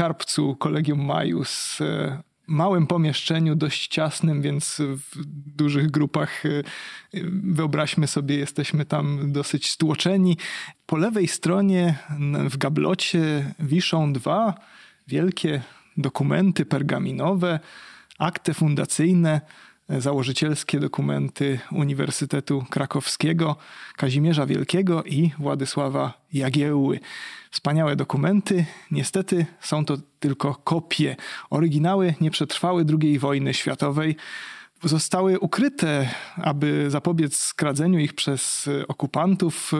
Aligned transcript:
skarbcu 0.00 0.56
Kolegium 0.56 1.04
Majus, 1.04 1.78
małym 2.46 2.86
pomieszczeniu, 2.86 3.54
dość 3.54 3.88
ciasnym, 3.88 4.42
więc 4.42 4.80
w 4.80 5.24
dużych 5.56 5.90
grupach, 5.90 6.42
wyobraźmy 7.44 8.06
sobie, 8.06 8.36
jesteśmy 8.36 8.84
tam 8.84 9.32
dosyć 9.32 9.70
stłoczeni. 9.70 10.36
Po 10.86 10.96
lewej 10.96 11.28
stronie 11.28 11.98
w 12.50 12.56
gablocie 12.56 13.54
wiszą 13.58 14.12
dwa 14.12 14.54
wielkie 15.08 15.62
dokumenty 15.96 16.64
pergaminowe, 16.64 17.60
akty 18.18 18.54
fundacyjne, 18.54 19.40
założycielskie 19.98 20.80
dokumenty 20.80 21.58
Uniwersytetu 21.72 22.64
Krakowskiego, 22.70 23.56
Kazimierza 23.96 24.46
Wielkiego 24.46 25.04
i 25.04 25.30
Władysława 25.38 26.12
Jagiełły. 26.32 27.00
Wspaniałe 27.50 27.96
dokumenty, 27.96 28.64
niestety 28.90 29.46
są 29.60 29.84
to 29.84 29.96
tylko 30.20 30.54
kopie. 30.54 31.16
Oryginały 31.50 32.14
nie 32.20 32.30
przetrwały 32.30 32.84
II 33.02 33.18
wojny 33.18 33.54
światowej. 33.54 34.16
Zostały 34.82 35.38
ukryte, 35.38 36.08
aby 36.36 36.90
zapobiec 36.90 37.36
skradzeniu 37.36 37.98
ich 37.98 38.14
przez 38.14 38.68
okupantów. 38.88 39.72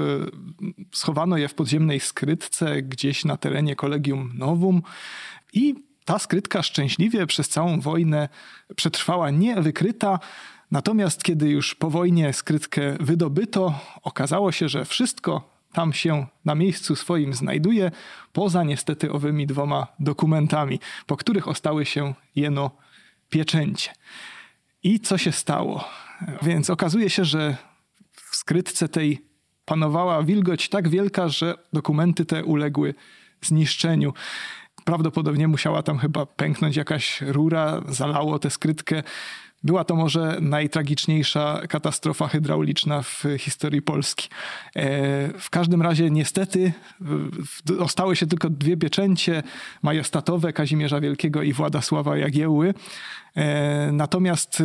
Schowano 0.92 1.36
je 1.36 1.48
w 1.48 1.54
podziemnej 1.54 2.00
skrytce 2.00 2.82
gdzieś 2.82 3.24
na 3.24 3.36
terenie 3.36 3.76
Kolegium 3.76 4.32
Novum 4.34 4.82
i 5.52 5.89
ta 6.04 6.18
skrytka 6.18 6.62
szczęśliwie 6.62 7.26
przez 7.26 7.48
całą 7.48 7.80
wojnę 7.80 8.28
przetrwała 8.76 9.30
niewykryta. 9.30 10.18
Natomiast 10.70 11.22
kiedy 11.22 11.48
już 11.48 11.74
po 11.74 11.90
wojnie 11.90 12.32
skrytkę 12.32 12.96
wydobyto, 13.00 13.78
okazało 14.02 14.52
się, 14.52 14.68
że 14.68 14.84
wszystko 14.84 15.60
tam 15.72 15.92
się 15.92 16.26
na 16.44 16.54
miejscu 16.54 16.96
swoim 16.96 17.34
znajduje, 17.34 17.90
poza 18.32 18.64
niestety 18.64 19.12
owymi 19.12 19.46
dwoma 19.46 19.86
dokumentami, 20.00 20.80
po 21.06 21.16
których 21.16 21.48
ostały 21.48 21.86
się 21.86 22.14
jeno 22.36 22.70
pieczęcie. 23.28 23.90
I 24.82 25.00
co 25.00 25.18
się 25.18 25.32
stało? 25.32 25.84
Więc 26.42 26.70
okazuje 26.70 27.10
się, 27.10 27.24
że 27.24 27.56
w 28.12 28.36
skrytce 28.36 28.88
tej 28.88 29.24
panowała 29.64 30.22
wilgoć 30.22 30.68
tak 30.68 30.88
wielka, 30.88 31.28
że 31.28 31.54
dokumenty 31.72 32.24
te 32.24 32.44
uległy 32.44 32.94
zniszczeniu. 33.42 34.12
Prawdopodobnie 34.84 35.48
musiała 35.48 35.82
tam 35.82 35.98
chyba 35.98 36.26
pęknąć 36.26 36.76
jakaś 36.76 37.20
rura, 37.20 37.82
zalało 37.88 38.38
tę 38.38 38.50
skrytkę. 38.50 39.02
Była 39.62 39.84
to 39.84 39.96
może 39.96 40.38
najtragiczniejsza 40.40 41.60
katastrofa 41.68 42.28
hydrauliczna 42.28 43.02
w 43.02 43.24
historii 43.38 43.82
Polski. 43.82 44.28
E, 44.76 45.38
w 45.38 45.50
każdym 45.50 45.82
razie 45.82 46.10
niestety 46.10 46.72
ostały 47.78 48.16
się 48.16 48.26
tylko 48.26 48.50
dwie 48.50 48.76
pieczęcie 48.76 49.42
majestatowe 49.82 50.52
Kazimierza 50.52 51.00
Wielkiego 51.00 51.42
i 51.42 51.52
Władysława 51.52 52.16
Jagiełły. 52.16 52.74
E, 53.36 53.92
natomiast 53.92 54.62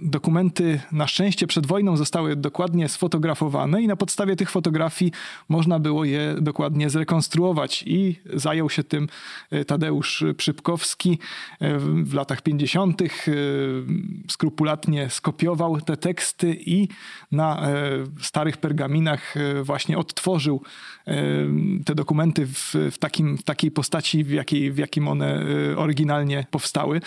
dokumenty 0.00 0.80
na 0.92 1.06
szczęście 1.06 1.46
przed 1.46 1.66
wojną 1.66 1.96
zostały 1.96 2.36
dokładnie 2.36 2.88
sfotografowane 2.88 3.82
i 3.82 3.86
na 3.86 3.96
podstawie 3.96 4.36
tych 4.36 4.50
fotografii 4.50 5.12
można 5.48 5.78
było 5.78 6.04
je 6.04 6.34
dokładnie 6.40 6.90
zrekonstruować 6.90 7.84
i 7.86 8.20
zajął 8.34 8.70
się 8.70 8.84
tym 8.84 9.08
e, 9.50 9.64
Tadeusz 9.64 10.24
Przypkowski 10.36 11.18
e, 11.60 11.78
w 11.78 12.14
latach 12.14 12.42
50. 12.42 13.02
E, 13.02 13.06
skrupulatnie 14.28 15.10
skopiował 15.10 15.80
te 15.80 15.96
teksty 15.96 16.56
i 16.60 16.88
na 17.32 17.68
starych 18.20 18.56
pergaminach 18.56 19.34
właśnie 19.62 19.98
odtworzył 19.98 20.62
te 21.84 21.94
dokumenty 21.94 22.46
w, 22.46 22.74
w, 22.90 22.98
takim, 22.98 23.38
w 23.38 23.42
takiej 23.42 23.70
postaci, 23.70 24.24
w, 24.24 24.30
jakiej, 24.30 24.72
w 24.72 24.78
jakim 24.78 25.08
one 25.08 25.44
oryginalnie 25.76 26.46
powstały 26.50 27.00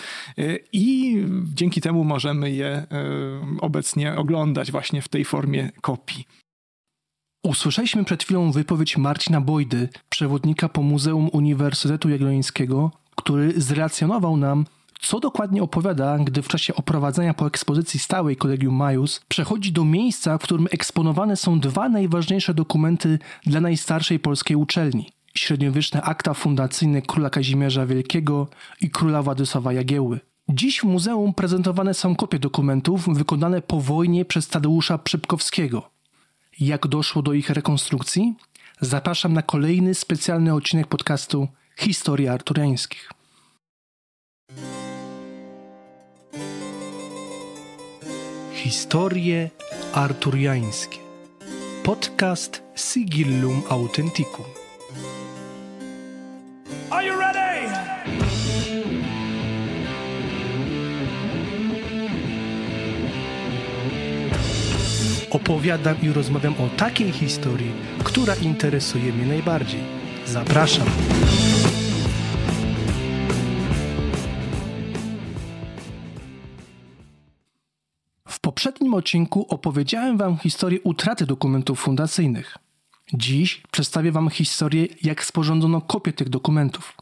i 0.72 1.16
dzięki 1.54 1.80
temu 1.80 2.04
możemy 2.04 2.50
je 2.50 2.79
Y, 2.92 3.60
obecnie 3.60 4.16
oglądać 4.16 4.72
właśnie 4.72 5.02
w 5.02 5.08
tej 5.08 5.24
formie 5.24 5.70
kopii. 5.80 6.24
Usłyszeliśmy 7.44 8.04
przed 8.04 8.22
chwilą 8.22 8.52
wypowiedź 8.52 8.96
Marcina 8.96 9.40
Bojdy, 9.40 9.88
przewodnika 10.08 10.68
po 10.68 10.82
Muzeum 10.82 11.28
Uniwersytetu 11.32 12.08
Jagiellońskiego, 12.08 12.90
który 13.16 13.60
zrelacjonował 13.60 14.36
nam, 14.36 14.66
co 15.00 15.20
dokładnie 15.20 15.62
opowiada, 15.62 16.18
gdy 16.18 16.42
w 16.42 16.48
czasie 16.48 16.74
oprowadzania 16.74 17.34
po 17.34 17.46
ekspozycji 17.46 18.00
stałej 18.00 18.36
Kolegium 18.36 18.74
Majus 18.74 19.20
przechodzi 19.28 19.72
do 19.72 19.84
miejsca, 19.84 20.38
w 20.38 20.42
którym 20.42 20.66
eksponowane 20.70 21.36
są 21.36 21.60
dwa 21.60 21.88
najważniejsze 21.88 22.54
dokumenty 22.54 23.18
dla 23.46 23.60
najstarszej 23.60 24.18
polskiej 24.18 24.56
uczelni. 24.56 25.12
Średniowieczne 25.34 26.02
akta 26.02 26.34
fundacyjne 26.34 27.02
króla 27.02 27.30
Kazimierza 27.30 27.86
Wielkiego 27.86 28.48
i 28.80 28.90
króla 28.90 29.22
Władysława 29.22 29.72
Jagiełły. 29.72 30.20
Dziś 30.52 30.80
w 30.80 30.84
muzeum 30.84 31.34
prezentowane 31.34 31.94
są 31.94 32.16
kopie 32.16 32.38
dokumentów 32.38 33.08
wykonane 33.18 33.62
po 33.62 33.80
wojnie 33.80 34.24
przez 34.24 34.48
Tadeusza 34.48 34.98
Przypkowskiego. 34.98 35.90
Jak 36.60 36.86
doszło 36.86 37.22
do 37.22 37.32
ich 37.32 37.50
rekonstrukcji? 37.50 38.34
Zapraszam 38.80 39.32
na 39.32 39.42
kolejny 39.42 39.94
specjalny 39.94 40.54
odcinek 40.54 40.86
podcastu 40.86 41.48
Historii 41.78 42.28
Arturiańskich. 42.28 43.10
Historie 48.52 49.50
Arturiańskie. 49.92 50.98
Podcast 51.82 52.62
Sigillum 52.76 53.62
Authenticum. 53.68 54.44
Opowiadam 65.30 66.02
i 66.02 66.08
rozmawiam 66.08 66.54
o 66.54 66.68
takiej 66.76 67.12
historii, 67.12 67.72
która 68.04 68.34
interesuje 68.34 69.12
mnie 69.12 69.26
najbardziej. 69.26 69.80
Zapraszam. 70.26 70.86
W 78.28 78.40
poprzednim 78.40 78.94
odcinku 78.94 79.46
opowiedziałem 79.48 80.16
Wam 80.16 80.38
historię 80.38 80.80
utraty 80.80 81.26
dokumentów 81.26 81.80
fundacyjnych. 81.80 82.58
Dziś 83.12 83.62
przedstawię 83.70 84.12
Wam 84.12 84.30
historię, 84.30 84.86
jak 85.02 85.24
sporządzono 85.24 85.80
kopię 85.80 86.12
tych 86.12 86.28
dokumentów. 86.28 86.96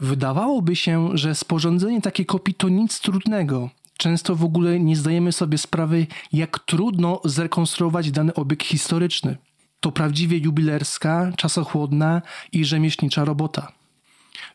Wydawałoby 0.00 0.76
się, 0.76 1.10
że 1.14 1.34
sporządzenie 1.34 2.00
takiej 2.00 2.26
kopii 2.26 2.54
to 2.54 2.68
nic 2.68 3.00
trudnego, 3.00 3.70
często 3.96 4.36
w 4.36 4.44
ogóle 4.44 4.80
nie 4.80 4.96
zdajemy 4.96 5.32
sobie 5.32 5.58
sprawy, 5.58 6.06
jak 6.32 6.58
trudno 6.58 7.20
zrekonstruować 7.24 8.10
dany 8.10 8.34
obiekt 8.34 8.66
historyczny. 8.66 9.36
To 9.80 9.92
prawdziwie 9.92 10.38
jubilerska, 10.38 11.32
czasochłodna 11.36 12.22
i 12.52 12.64
rzemieślnicza 12.64 13.24
robota. 13.24 13.72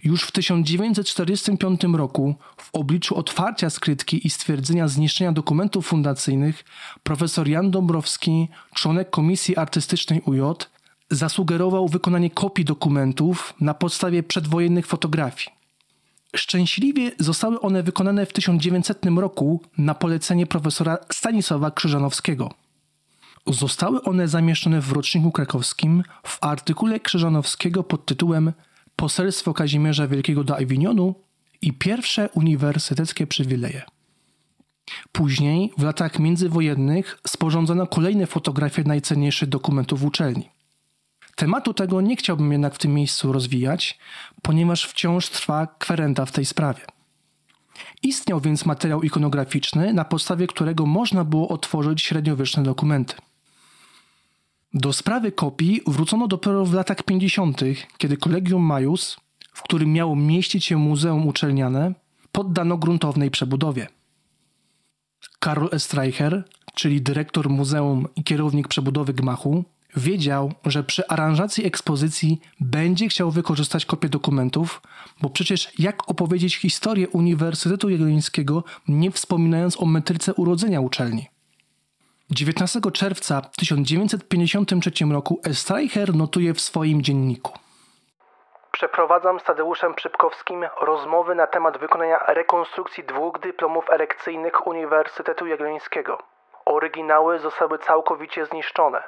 Już 0.04 0.24
w 0.24 0.32
1945 0.32 1.84
roku, 1.84 2.36
w 2.58 2.70
obliczu 2.74 3.18
otwarcia 3.18 3.70
skrytki 3.70 4.28
i 4.28 4.30
stwierdzenia 4.30 4.88
zniszczenia 4.88 5.32
dokumentów 5.32 5.88
fundacyjnych, 5.88 6.66
profesor 7.04 7.48
Jan 7.48 7.72
Dąbrowski, 7.72 8.48
członek 8.76 9.10
Komisji 9.10 9.58
Artystycznej 9.58 10.22
UJ, 10.26 10.42
zasugerował 11.12 11.88
wykonanie 11.88 12.30
kopii 12.30 12.66
dokumentów 12.66 13.54
na 13.60 13.74
podstawie 13.74 14.24
przedwojennych 14.24 14.88
fotografii. 14.88 15.61
Szczęśliwie 16.36 17.12
zostały 17.20 17.62
one 17.62 17.84
wykonane 17.84 18.26
w 18.26 18.34
1900 18.34 19.06
roku 19.18 19.62
na 19.78 19.96
polecenie 19.96 20.48
profesora 20.48 20.98
Stanisława 21.12 21.72
Krzyżanowskiego. 21.72 22.54
Zostały 23.48 24.02
one 24.02 24.28
zamieszczone 24.28 24.82
w 24.82 24.92
roczniku 24.92 25.32
krakowskim 25.32 26.04
w 26.28 26.38
artykule 26.42 27.00
Krzyżanowskiego 27.00 27.84
pod 27.84 28.06
tytułem 28.06 28.54
Poselstwo 28.96 29.54
Kazimierza 29.54 30.08
Wielkiego 30.08 30.44
do 30.44 30.58
Awinionu 30.58 31.16
i 31.62 31.74
pierwsze 31.74 32.30
uniwersyteckie 32.34 33.28
przywileje. 33.28 33.82
Później, 35.12 35.74
w 35.78 35.84
latach 35.84 36.20
międzywojennych, 36.20 37.20
sporządzono 37.28 37.88
kolejne 37.88 38.28
fotografie 38.28 38.84
najcenniejszych 38.84 39.50
dokumentów 39.50 40.04
uczelni. 40.04 40.50
Tematu 41.36 41.74
tego 41.74 42.02
nie 42.02 42.16
chciałbym 42.16 42.52
jednak 42.52 42.76
w 42.76 42.78
tym 42.78 42.94
miejscu 42.94 43.34
rozwijać, 43.34 44.00
ponieważ 44.42 44.86
wciąż 44.86 45.30
trwa 45.30 45.68
kwerenda 45.68 46.26
w 46.26 46.32
tej 46.32 46.46
sprawie. 46.46 46.82
Istniał 48.04 48.40
więc 48.40 48.66
materiał 48.66 49.02
ikonograficzny, 49.02 49.94
na 49.94 50.06
podstawie 50.06 50.48
którego 50.48 50.86
można 50.86 51.24
było 51.24 51.48
otworzyć 51.50 52.02
średniowieczne 52.02 52.64
dokumenty. 52.64 53.16
Do 54.74 54.94
sprawy 54.94 55.32
kopii 55.32 55.82
wrócono 55.88 56.28
dopiero 56.28 56.66
w 56.66 56.74
latach 56.74 57.04
50., 57.04 57.62
kiedy 57.98 58.18
Kolegium 58.18 58.64
Majus, 58.64 59.18
w 59.54 59.62
którym 59.62 59.94
miało 59.94 60.16
mieścić 60.16 60.66
się 60.66 60.78
muzeum 60.78 61.28
uczelniane, 61.28 61.94
poddano 62.32 62.78
gruntownej 62.78 63.32
przebudowie. 63.32 63.88
Karol 65.40 65.70
Estreicher, 65.72 66.44
czyli 66.74 67.02
dyrektor 67.02 67.50
muzeum 67.50 68.08
i 68.16 68.24
kierownik 68.24 68.68
przebudowy 68.68 69.14
gmachu, 69.14 69.64
Wiedział, 69.96 70.52
że 70.66 70.84
przy 70.84 71.08
aranżacji 71.08 71.66
ekspozycji 71.66 72.42
będzie 72.60 73.08
chciał 73.08 73.32
wykorzystać 73.32 73.86
kopię 73.86 74.10
dokumentów, 74.10 74.82
bo 75.22 75.30
przecież 75.30 75.80
jak 75.80 76.10
opowiedzieć 76.10 76.58
historię 76.58 77.10
Uniwersytetu 77.10 77.90
Jagiellońskiego, 77.90 78.64
nie 78.88 79.12
wspominając 79.12 79.82
o 79.82 79.86
metryce 79.86 80.34
urodzenia 80.34 80.82
uczelni? 80.82 81.28
19 82.32 82.80
czerwca 82.94 83.42
1953 83.42 84.92
roku 85.12 85.42
Streicher 85.54 86.16
notuje 86.16 86.54
w 86.54 86.62
swoim 86.62 87.02
dzienniku. 87.02 87.54
Przeprowadzam 88.72 89.40
z 89.40 89.44
Tadeuszem 89.44 89.94
Przypkowskim 89.94 90.66
rozmowy 90.82 91.36
na 91.36 91.48
temat 91.48 91.78
wykonania 91.78 92.18
rekonstrukcji 92.28 93.04
dwóch 93.04 93.40
dyplomów 93.40 93.90
erekcyjnych 93.90 94.68
Uniwersytetu 94.68 95.48
Jagiellońskiego. 95.48 96.18
Oryginały 96.66 97.40
zostały 97.40 97.80
całkowicie 97.80 98.46
zniszczone. 98.46 99.04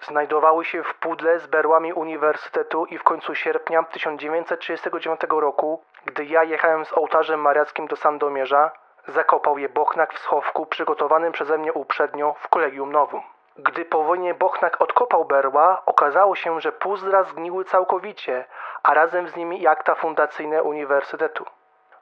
Znajdowały 0.00 0.64
się 0.64 0.82
w 0.82 0.94
pudle 0.94 1.38
z 1.38 1.46
berłami 1.46 1.92
Uniwersytetu 1.92 2.86
i 2.86 2.98
w 2.98 3.02
końcu 3.02 3.34
sierpnia 3.34 3.82
1939 3.82 5.20
roku, 5.30 5.82
gdy 6.04 6.24
ja 6.24 6.44
jechałem 6.44 6.84
z 6.84 6.92
ołtarzem 6.92 7.40
mariackim 7.40 7.86
do 7.86 7.96
Sandomierza, 7.96 8.70
zakopał 9.08 9.58
je 9.58 9.68
Bochnak 9.68 10.14
w 10.14 10.18
schowku 10.18 10.66
przygotowanym 10.66 11.32
przeze 11.32 11.58
mnie 11.58 11.72
uprzednio 11.72 12.34
w 12.38 12.48
Kolegium 12.48 12.92
Nowum. 12.92 13.22
Gdy 13.56 13.84
po 13.84 14.02
wojnie 14.02 14.34
Bochnak 14.34 14.80
odkopał 14.80 15.24
berła, 15.24 15.82
okazało 15.86 16.36
się, 16.36 16.60
że 16.60 16.72
puzdra 16.72 17.22
zgniły 17.22 17.64
całkowicie, 17.64 18.44
a 18.82 18.94
razem 18.94 19.28
z 19.28 19.36
nimi 19.36 19.62
i 19.62 19.66
akta 19.66 19.94
fundacyjne 19.94 20.62
Uniwersytetu. 20.62 21.44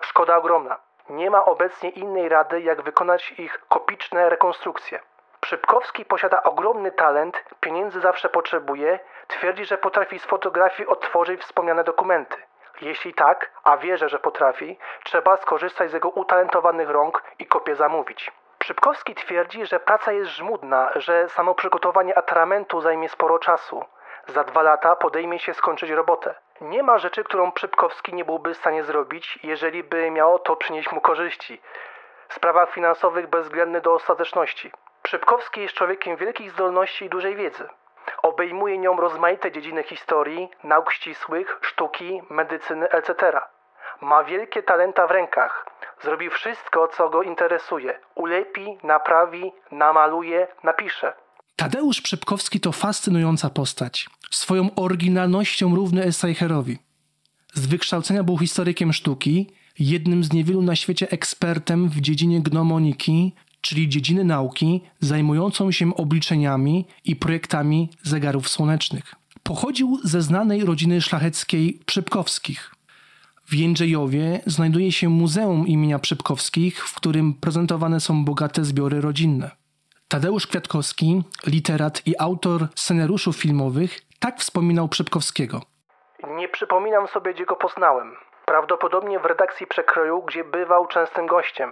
Szkoda 0.00 0.36
ogromna. 0.36 0.76
Nie 1.10 1.30
ma 1.30 1.44
obecnie 1.44 1.90
innej 1.90 2.28
rady, 2.28 2.60
jak 2.60 2.82
wykonać 2.82 3.32
ich 3.32 3.60
kopiczne 3.68 4.30
rekonstrukcje. 4.30 5.00
Przypkowski 5.48 6.04
posiada 6.04 6.42
ogromny 6.42 6.92
talent, 6.92 7.44
pieniędzy 7.60 8.00
zawsze 8.00 8.28
potrzebuje, 8.28 8.98
twierdzi, 9.28 9.64
że 9.64 9.78
potrafi 9.78 10.18
z 10.18 10.24
fotografii 10.24 10.88
odtworzyć 10.88 11.42
wspomniane 11.42 11.84
dokumenty. 11.84 12.36
Jeśli 12.80 13.14
tak, 13.14 13.50
a 13.64 13.76
wierzę, 13.76 14.08
że 14.08 14.18
potrafi, 14.18 14.78
trzeba 15.04 15.36
skorzystać 15.36 15.90
z 15.90 15.92
jego 15.92 16.08
utalentowanych 16.08 16.90
rąk 16.90 17.22
i 17.38 17.46
kopię 17.46 17.74
zamówić. 17.74 18.32
Przypkowski 18.58 19.14
twierdzi, 19.14 19.66
że 19.66 19.80
praca 19.80 20.12
jest 20.12 20.30
żmudna, 20.30 20.90
że 20.96 21.28
samo 21.28 21.54
przygotowanie 21.54 22.18
atramentu 22.18 22.80
zajmie 22.80 23.08
sporo 23.08 23.38
czasu. 23.38 23.84
Za 24.26 24.44
dwa 24.44 24.62
lata 24.62 24.96
podejmie 24.96 25.38
się 25.38 25.54
skończyć 25.54 25.90
robotę. 25.90 26.34
Nie 26.60 26.82
ma 26.82 26.98
rzeczy, 26.98 27.24
którą 27.24 27.52
Przypkowski 27.52 28.14
nie 28.14 28.24
byłby 28.24 28.54
w 28.54 28.58
stanie 28.58 28.84
zrobić, 28.84 29.38
jeżeli 29.42 29.84
by 29.84 30.10
miało 30.10 30.38
to 30.38 30.56
przynieść 30.56 30.92
mu 30.92 31.00
korzyści. 31.00 31.60
W 32.28 32.34
sprawach 32.34 32.70
finansowych 32.70 33.26
bezwzględny 33.26 33.80
do 33.80 33.94
ostateczności. 33.94 34.72
Przypkowski 35.08 35.60
jest 35.60 35.75
człowiekiem 35.75 36.16
wielkich 36.16 36.52
zdolności 36.52 37.05
i 37.05 37.10
dużej 37.10 37.37
wiedzy. 37.37 37.64
Obejmuje 38.22 38.78
nią 38.78 38.96
rozmaite 38.96 39.52
dziedziny 39.52 39.82
historii, 39.82 40.49
nauk 40.64 40.93
ścisłych, 40.93 41.58
sztuki, 41.62 42.20
medycyny, 42.31 42.88
etc. 42.88 43.40
Ma 44.00 44.25
wielkie 44.25 44.62
talenta 44.62 45.06
w 45.06 45.10
rękach. 45.10 45.66
Zrobi 46.02 46.31
wszystko, 46.31 46.88
co 46.96 47.08
go 47.08 47.22
interesuje. 47.22 47.99
Ulepi, 48.14 48.78
naprawi, 48.82 49.52
namaluje, 49.72 50.46
napisze. 50.64 51.12
Tadeusz 51.56 52.00
Przypkowski 52.00 52.61
to 52.61 52.72
fascynująca 52.72 53.50
postać. 53.50 54.06
Swoją 54.31 54.69
oryginalnością 54.76 55.76
równy 55.76 56.04
Estreicherowi. 56.04 56.78
Z 57.54 57.66
wykształcenia 57.66 58.22
był 58.22 58.38
historykiem 58.38 58.93
sztuki, 58.93 59.50
jednym 59.78 60.25
z 60.25 60.32
niewielu 60.32 60.62
na 60.62 60.76
świecie 60.76 61.11
ekspertem 61.11 61.88
w 61.88 62.00
dziedzinie 62.00 62.40
gnomoniki, 62.40 63.34
czyli 63.68 63.88
dziedziny 63.88 64.24
nauki 64.24 64.84
zajmującą 65.00 65.72
się 65.72 65.96
obliczeniami 65.96 66.86
i 67.04 67.16
projektami 67.16 67.90
zegarów 68.02 68.48
słonecznych. 68.48 69.14
Pochodził 69.42 69.98
ze 70.04 70.22
znanej 70.22 70.64
rodziny 70.64 71.00
szlacheckiej 71.00 71.80
Przypkowskich. 71.86 72.74
W 73.46 73.54
Jędrzejowie 73.54 74.40
znajduje 74.46 74.92
się 74.92 75.08
Muzeum 75.08 75.66
imienia 75.66 75.98
Przypkowskich, 75.98 76.88
w 76.88 76.94
którym 76.94 77.34
prezentowane 77.34 78.00
są 78.00 78.24
bogate 78.24 78.64
zbiory 78.64 79.00
rodzinne. 79.00 79.50
Tadeusz 80.08 80.46
Kwiatkowski, 80.46 81.22
literat 81.46 82.02
i 82.06 82.14
autor 82.18 82.68
scenariuszów 82.74 83.36
filmowych, 83.36 84.00
tak 84.18 84.38
wspominał 84.38 84.88
Przypkowskiego. 84.88 85.62
Nie 86.28 86.48
przypominam 86.48 87.08
sobie, 87.08 87.34
gdzie 87.34 87.46
go 87.46 87.56
poznałem. 87.56 88.16
Prawdopodobnie 88.46 89.20
w 89.20 89.24
redakcji 89.24 89.66
przekroju, 89.66 90.22
gdzie 90.22 90.44
bywał 90.44 90.86
częstym 90.86 91.26
gościem. 91.26 91.70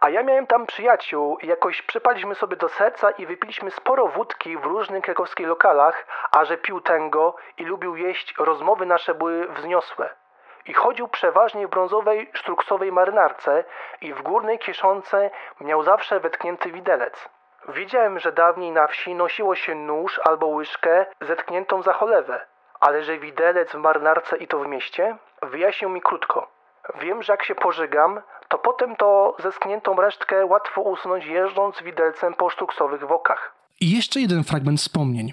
A 0.00 0.10
ja 0.10 0.22
miałem 0.22 0.46
tam 0.46 0.66
przyjaciół 0.66 1.38
jakoś 1.42 1.82
przypaliśmy 1.82 2.34
sobie 2.34 2.56
do 2.56 2.68
serca 2.68 3.10
i 3.10 3.26
wypiliśmy 3.26 3.70
sporo 3.70 4.06
wódki 4.06 4.56
w 4.56 4.64
różnych 4.64 5.04
krakowskich 5.04 5.46
lokalach, 5.46 6.06
a 6.30 6.44
że 6.44 6.56
pił 6.56 6.80
tęgo 6.80 7.36
i 7.58 7.64
lubił 7.64 7.96
jeść, 7.96 8.34
rozmowy 8.38 8.86
nasze 8.86 9.14
były 9.14 9.48
wzniosłe. 9.48 10.08
I 10.66 10.74
chodził 10.74 11.08
przeważnie 11.08 11.66
w 11.66 11.70
brązowej 11.70 12.30
sztruksowej 12.32 12.92
marynarce 12.92 13.64
i 14.00 14.14
w 14.14 14.22
górnej 14.22 14.58
kieszonce 14.58 15.30
miał 15.60 15.82
zawsze 15.82 16.20
wetknięty 16.20 16.72
widelec. 16.72 17.28
Wiedziałem, 17.68 18.18
że 18.18 18.32
dawniej 18.32 18.72
na 18.72 18.86
wsi 18.86 19.14
nosiło 19.14 19.54
się 19.54 19.74
nóż 19.74 20.20
albo 20.24 20.46
łyżkę 20.46 21.06
zetkniętą 21.20 21.82
za 21.82 21.92
cholewę, 21.92 22.46
ale 22.80 23.02
że 23.02 23.18
widelec 23.18 23.72
w 23.72 23.78
marynarce 23.78 24.36
i 24.36 24.46
to 24.46 24.58
w 24.58 24.66
mieście? 24.66 25.16
Wyjaśnił 25.42 25.90
mi 25.90 26.02
krótko. 26.02 26.48
Wiem, 26.94 27.22
że 27.22 27.32
jak 27.32 27.44
się 27.44 27.54
pożygam, 27.54 28.22
to 28.52 28.58
potem 28.58 28.96
to 28.96 29.36
zeskniętą 29.38 30.00
resztkę 30.00 30.46
łatwo 30.46 30.80
usunąć 30.80 31.26
jeżdżąc 31.26 31.82
widelcem 31.82 32.34
po 32.34 32.50
sztuksowych 32.50 33.06
wokach. 33.06 33.54
I 33.80 33.96
jeszcze 33.96 34.20
jeden 34.20 34.44
fragment 34.44 34.78
wspomnień. 34.80 35.32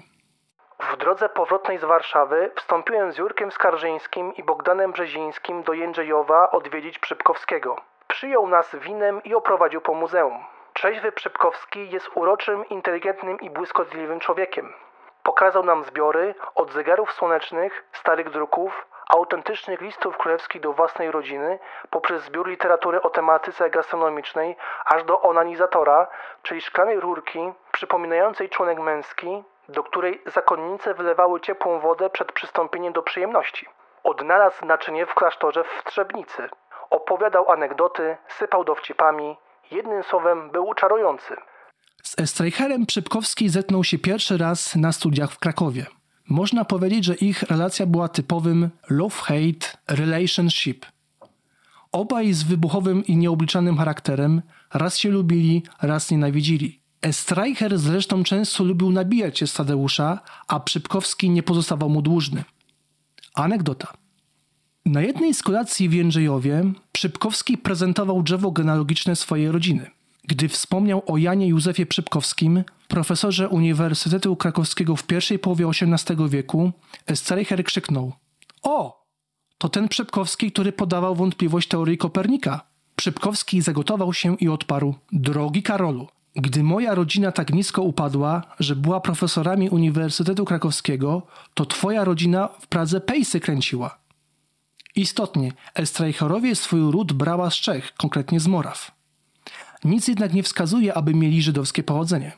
W 0.92 0.96
drodze 0.96 1.28
powrotnej 1.28 1.78
z 1.78 1.84
Warszawy 1.84 2.50
wstąpiłem 2.56 3.12
z 3.12 3.18
Jurkiem 3.18 3.50
Skarżyńskim 3.50 4.34
i 4.36 4.42
Bogdanem 4.42 4.92
Brzezińskim 4.92 5.62
do 5.62 5.72
Jędrzejowa 5.72 6.50
odwiedzić 6.50 6.98
Przypkowskiego. 6.98 7.76
Przyjął 8.08 8.48
nas 8.48 8.76
winem 8.76 9.22
i 9.22 9.34
oprowadził 9.34 9.80
po 9.80 9.94
muzeum. 9.94 10.38
Trzeźwy 10.72 11.12
Przypkowski 11.12 11.90
jest 11.90 12.10
uroczym, 12.14 12.68
inteligentnym 12.68 13.40
i 13.40 13.50
błyskotliwym 13.50 14.20
człowiekiem. 14.20 14.72
Pokazał 15.22 15.64
nam 15.64 15.84
zbiory 15.84 16.34
od 16.54 16.72
zegarów 16.72 17.12
słonecznych, 17.12 17.84
starych 17.92 18.30
druków, 18.30 18.86
autentycznych 19.10 19.80
listów 19.80 20.18
królewskich 20.18 20.60
do 20.60 20.72
własnej 20.72 21.10
rodziny, 21.10 21.58
poprzez 21.90 22.24
zbiór 22.24 22.48
literatury 22.48 23.02
o 23.02 23.10
tematyce 23.10 23.70
gastronomicznej, 23.70 24.56
aż 24.84 25.04
do 25.04 25.22
onanizatora, 25.22 26.06
czyli 26.42 26.60
szklanej 26.60 27.00
rurki 27.00 27.52
przypominającej 27.72 28.48
członek 28.48 28.78
męski, 28.78 29.44
do 29.68 29.82
której 29.82 30.22
zakonnice 30.26 30.94
wylewały 30.94 31.40
ciepłą 31.40 31.80
wodę 31.80 32.10
przed 32.10 32.32
przystąpieniem 32.32 32.92
do 32.92 33.02
przyjemności. 33.02 33.66
Odnalazł 34.04 34.66
naczynie 34.66 35.06
w 35.06 35.14
klasztorze 35.14 35.64
w 35.64 35.84
Trzebnicy. 35.84 36.48
Opowiadał 36.90 37.50
anegdoty, 37.50 38.16
sypał 38.28 38.64
dowcipami, 38.64 39.36
jednym 39.70 40.02
słowem 40.02 40.50
był 40.50 40.74
czarujący. 40.74 41.36
Z 42.02 42.20
Estreicherem 42.20 42.86
Przypkowski 42.86 43.48
zetknął 43.48 43.84
się 43.84 43.98
pierwszy 43.98 44.38
raz 44.38 44.76
na 44.76 44.92
studiach 44.92 45.30
w 45.30 45.38
Krakowie. 45.38 45.99
Można 46.30 46.64
powiedzieć, 46.64 47.04
że 47.04 47.14
ich 47.14 47.42
relacja 47.42 47.86
była 47.86 48.08
typowym 48.08 48.70
love-hate 48.90 49.76
relationship. 49.88 50.86
Obaj 51.92 52.32
z 52.32 52.42
wybuchowym 52.42 53.06
i 53.06 53.16
nieobliczanym 53.16 53.76
charakterem, 53.76 54.42
raz 54.74 54.98
się 54.98 55.10
lubili, 55.10 55.62
raz 55.82 56.10
nienawidzili. 56.10 56.80
Estreicher 57.02 57.78
zresztą 57.78 58.24
często 58.24 58.64
lubił 58.64 58.90
nabijać 58.90 59.38
się 59.38 59.46
z 59.46 59.54
Tadeusza, 59.54 60.20
a 60.48 60.60
Przypkowski 60.60 61.30
nie 61.30 61.42
pozostawał 61.42 61.88
mu 61.88 62.02
dłużny. 62.02 62.44
Anegdota. 63.34 63.92
Na 64.86 65.00
jednej 65.02 65.34
z 65.34 65.42
kolacji 65.42 65.88
w 65.88 65.92
Jędrzejowie 65.92 66.72
Przypkowski 66.92 67.58
prezentował 67.58 68.22
drzewo 68.22 68.50
genealogiczne 68.50 69.16
swojej 69.16 69.50
rodziny. 69.50 69.90
Gdy 70.30 70.48
wspomniał 70.48 71.02
o 71.06 71.16
Janie 71.16 71.48
Józefie 71.48 71.86
Przypkowskim, 71.86 72.64
profesorze 72.88 73.48
Uniwersytetu 73.48 74.36
Krakowskiego 74.36 74.96
w 74.96 75.04
pierwszej 75.06 75.38
połowie 75.38 75.66
XVIII 75.66 76.28
wieku, 76.28 76.72
Streicher 77.14 77.64
krzyknął: 77.64 78.12
O! 78.62 79.06
To 79.58 79.68
ten 79.68 79.88
Przypkowski, 79.88 80.52
który 80.52 80.72
podawał 80.72 81.14
wątpliwość 81.14 81.68
teorii 81.68 81.98
Kopernika. 81.98 82.60
Przypkowski 82.96 83.62
zagotował 83.62 84.12
się 84.12 84.36
i 84.36 84.48
odparł: 84.48 84.94
Drogi 85.12 85.62
Karolu, 85.62 86.08
gdy 86.36 86.62
moja 86.62 86.94
rodzina 86.94 87.32
tak 87.32 87.52
nisko 87.52 87.82
upadła, 87.82 88.42
że 88.60 88.76
była 88.76 89.00
profesorami 89.00 89.70
Uniwersytetu 89.70 90.44
Krakowskiego, 90.44 91.22
to 91.54 91.66
twoja 91.66 92.04
rodzina 92.04 92.48
w 92.60 92.66
Pradze 92.66 93.00
pejsy 93.00 93.40
kręciła. 93.40 93.98
Istotnie, 94.96 95.52
Estreicherowie 95.74 96.54
swój 96.54 96.80
ród 96.80 97.12
brała 97.12 97.50
z 97.50 97.54
Czech, 97.54 97.94
konkretnie 97.94 98.40
z 98.40 98.46
Moraw. 98.46 98.99
Nic 99.84 100.08
jednak 100.08 100.32
nie 100.32 100.42
wskazuje, 100.42 100.94
aby 100.94 101.14
mieli 101.14 101.42
żydowskie 101.42 101.82
pochodzenie. 101.82 102.32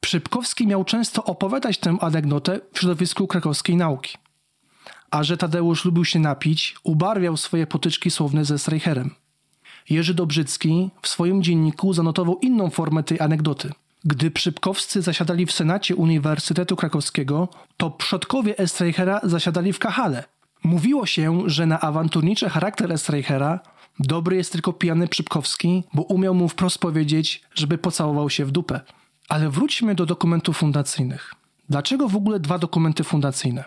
Przypkowski 0.00 0.66
miał 0.66 0.84
często 0.84 1.24
opowiadać 1.24 1.78
tę 1.78 1.96
anegdotę 2.00 2.60
w 2.72 2.78
środowisku 2.78 3.26
krakowskiej 3.26 3.76
nauki. 3.76 4.18
A 5.10 5.22
że 5.22 5.36
Tadeusz 5.36 5.84
lubił 5.84 6.04
się 6.04 6.18
napić, 6.18 6.76
ubarwiał 6.82 7.36
swoje 7.36 7.66
potyczki 7.66 8.10
słowne 8.10 8.44
ze 8.44 8.58
Streicherem. 8.58 9.10
Jerzy 9.90 10.14
Dobrzycki 10.14 10.90
w 11.02 11.08
swoim 11.08 11.42
dzienniku 11.42 11.92
zanotował 11.92 12.38
inną 12.38 12.70
formę 12.70 13.02
tej 13.02 13.20
anegdoty. 13.20 13.72
Gdy 14.04 14.30
Przypkowscy 14.30 15.02
zasiadali 15.02 15.46
w 15.46 15.52
Senacie 15.52 15.96
Uniwersytetu 15.96 16.76
Krakowskiego, 16.76 17.48
to 17.76 17.90
przodkowie 17.90 18.58
Estreichera 18.58 19.20
zasiadali 19.22 19.72
w 19.72 19.78
Kahale. 19.78 20.24
Mówiło 20.64 21.06
się, 21.06 21.42
że 21.46 21.66
na 21.66 21.80
awanturniczy 21.80 22.48
charakter 22.48 22.92
Estreichera 22.92 23.60
dobry 23.98 24.36
jest 24.36 24.52
tylko 24.52 24.72
pijany 24.72 25.08
Przypkowski, 25.08 25.82
bo 25.94 26.02
umiał 26.02 26.34
mu 26.34 26.48
wprost 26.48 26.78
powiedzieć, 26.78 27.42
żeby 27.54 27.78
pocałował 27.78 28.30
się 28.30 28.44
w 28.44 28.50
dupę. 28.50 28.80
Ale 29.28 29.50
wróćmy 29.50 29.94
do 29.94 30.06
dokumentów 30.06 30.56
fundacyjnych. 30.56 31.34
Dlaczego 31.68 32.08
w 32.08 32.16
ogóle 32.16 32.40
dwa 32.40 32.58
dokumenty 32.58 33.04
fundacyjne? 33.04 33.64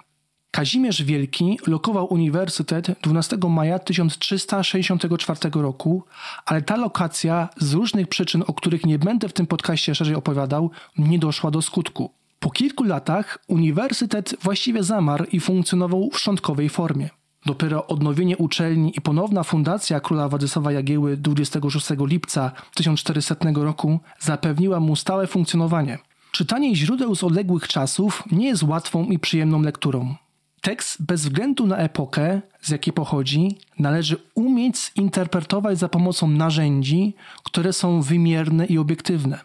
Kazimierz 0.52 1.04
Wielki 1.04 1.60
lokował 1.68 2.14
uniwersytet 2.14 2.88
12 3.02 3.38
maja 3.50 3.80
1364 3.80 5.40
roku, 5.54 6.04
ale 6.46 6.62
ta 6.62 6.78
lokacja 6.78 7.50
z 7.58 7.74
różnych 7.74 8.08
przyczyn, 8.08 8.44
o 8.48 8.54
których 8.54 8.86
nie 8.86 9.00
będę 9.00 9.30
w 9.30 9.34
tym 9.34 9.48
podcaście 9.48 9.96
szerzej 9.96 10.16
opowiadał, 10.16 10.72
nie 10.98 11.20
doszła 11.20 11.52
do 11.52 11.62
skutku. 11.62 12.12
Po 12.40 12.50
kilku 12.52 12.84
latach 12.84 13.38
uniwersytet 13.48 14.36
właściwie 14.42 14.84
zamarł 14.84 15.26
i 15.32 15.40
funkcjonował 15.40 16.10
w 16.10 16.20
szczątkowej 16.20 16.70
formie. 16.70 17.10
Dopiero 17.48 17.88
odnowienie 17.88 18.38
uczelni 18.38 18.94
i 18.98 19.02
ponowna 19.02 19.44
fundacja 19.44 20.00
króla 20.00 20.30
Władysława 20.30 20.72
Jagieły 20.72 21.18
26 21.18 21.88
lipca 22.00 22.52
1400 22.76 23.36
roku 23.56 24.00
zapewniła 24.20 24.80
mu 24.80 24.96
stałe 24.96 25.28
funkcjonowanie. 25.28 25.98
Czytanie 26.32 26.76
źródeł 26.76 27.16
z 27.16 27.24
odległych 27.24 27.68
czasów 27.68 28.24
nie 28.32 28.48
jest 28.48 28.64
łatwą 28.64 29.06
i 29.06 29.20
przyjemną 29.20 29.62
lekturą. 29.62 30.16
Tekst 30.62 31.06
bez 31.06 31.22
względu 31.22 31.68
na 31.68 31.78
epokę, 31.78 32.42
z 32.62 32.70
jakiej 32.70 32.94
pochodzi, 32.94 33.58
należy 33.80 34.18
umieć 34.36 34.92
zinterpretować 34.98 35.80
za 35.80 35.90
pomocą 35.90 36.28
narzędzi, 36.28 37.16
które 37.44 37.74
są 37.74 38.02
wymierne 38.02 38.66
i 38.66 38.78
obiektywne. 38.78 39.40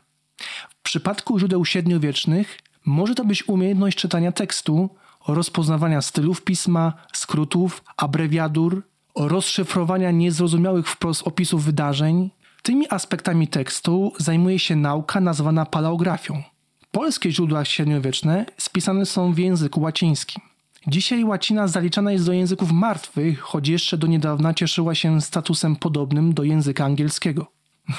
W 0.69 0.83
przypadku 0.83 1.39
źródeł 1.39 1.65
średniowiecznych 1.65 2.59
może 2.85 3.15
to 3.15 3.25
być 3.25 3.49
umiejętność 3.49 3.99
czytania 3.99 4.33
tekstu, 4.33 4.91
rozpoznawania 5.29 6.03
stylów 6.03 6.43
pisma, 6.43 6.93
skrótów, 7.13 7.85
abrewiadur, 7.97 8.83
rozszyfrowania 9.17 10.11
niezrozumiałych 10.11 10.89
wprost 10.89 11.27
opisów 11.27 11.65
wydarzeń. 11.65 12.31
Tymi 12.63 12.89
aspektami 12.91 13.49
tekstu 13.49 14.13
zajmuje 14.19 14.59
się 14.59 14.77
nauka 14.77 15.21
nazwana 15.21 15.67
paleografią. 15.67 16.43
Polskie 16.91 17.33
źródła 17.33 17.65
średniowieczne 17.65 18.47
spisane 18.59 19.07
są 19.07 19.33
w 19.33 19.39
języku 19.39 19.81
łacińskim. 19.81 20.43
Dzisiaj 20.87 21.25
łacina 21.25 21.69
zaliczana 21.69 22.13
jest 22.13 22.27
do 22.27 22.33
języków 22.33 22.73
martwych, 22.73 23.41
choć 23.41 23.69
jeszcze 23.69 23.99
do 23.99 24.07
niedawna 24.07 24.55
cieszyła 24.55 24.95
się 24.95 25.21
statusem 25.21 25.77
podobnym 25.77 26.35
do 26.35 26.43
języka 26.43 26.85
angielskiego. 26.85 27.47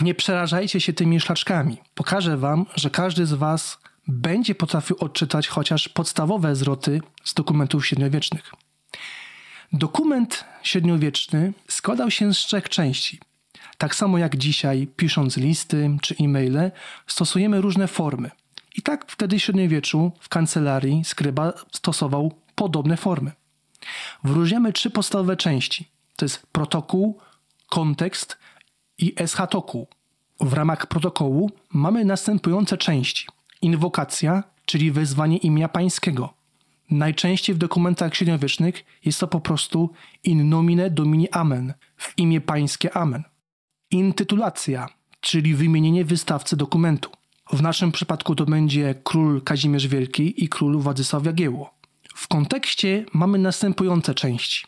Nie 0.02 0.16
przerażajcie 0.16 0.82
się 0.82 0.94
tymi 0.94 1.20
szlaczkami. 1.20 1.78
Pokażę 1.96 2.38
wam, 2.38 2.66
że 2.76 2.90
każdy 2.90 3.26
z 3.26 3.34
was 3.34 3.78
będzie 4.08 4.56
potrafił 4.56 4.96
odczytać 5.00 5.48
chociaż 5.48 5.90
podstawowe 5.90 6.56
zwroty 6.56 7.02
z 7.24 7.34
dokumentów 7.34 7.88
średniowiecznych. 7.88 8.52
Dokument 9.74 10.46
średniowieczny 10.64 11.54
składał 11.68 12.12
się 12.12 12.34
z 12.34 12.38
trzech 12.38 12.70
części. 12.70 13.20
Tak 13.78 13.96
samo 13.96 14.18
jak 14.18 14.38
dzisiaj, 14.38 14.88
pisząc 14.96 15.38
listy 15.38 15.98
czy 16.02 16.16
e-maile, 16.20 16.72
stosujemy 17.08 17.62
różne 17.62 17.88
formy. 17.88 18.32
I 18.76 18.82
tak 18.82 19.12
wtedy 19.12 19.40
w 19.40 19.44
średniowieczu 19.44 20.12
w 20.20 20.30
kancelarii 20.30 21.06
skryba 21.06 21.54
stosował 21.72 22.34
podobne 22.56 22.98
formy. 22.98 23.32
Wyróżniamy 24.24 24.74
trzy 24.74 24.90
podstawowe 24.90 25.38
części. 25.38 25.90
To 26.16 26.26
jest 26.26 26.48
protokół, 26.52 27.20
kontekst 27.70 28.38
i 28.98 29.14
eschatokuł. 29.18 29.88
W 30.40 30.54
ramach 30.54 30.88
protokołu 30.88 31.52
mamy 31.74 32.06
następujące 32.06 32.78
części. 32.78 33.28
Inwokacja, 33.64 34.44
czyli 34.66 34.92
wezwanie 34.92 35.38
imienia 35.38 35.70
pańskiego. 35.70 36.34
Najczęściej 36.92 37.56
w 37.56 37.58
dokumentach 37.58 38.16
średniowiecznych 38.16 38.86
jest 39.06 39.20
to 39.20 39.28
po 39.28 39.40
prostu 39.40 39.90
in 40.24 40.50
nomine 40.50 40.90
domini 40.90 41.30
amen, 41.30 41.74
w 41.98 42.14
imię 42.18 42.42
pańskie 42.42 42.98
amen. 42.98 43.24
Intytulacja, 43.92 44.90
czyli 45.20 45.56
wymienienie 45.56 46.06
wystawcy 46.06 46.58
dokumentu. 46.58 47.10
W 47.54 47.62
naszym 47.62 47.92
przypadku 47.92 48.36
to 48.36 48.46
będzie 48.46 48.96
król 49.04 49.42
Kazimierz 49.42 49.88
Wielki 49.88 50.44
i 50.44 50.50
król 50.50 50.80
Władysław 50.80 51.26
Jagiełło. 51.26 51.74
W 52.16 52.28
kontekście 52.28 53.06
mamy 53.14 53.38
następujące 53.38 54.16
części. 54.16 54.68